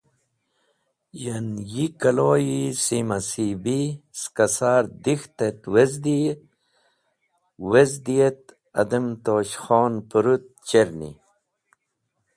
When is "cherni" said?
10.67-11.11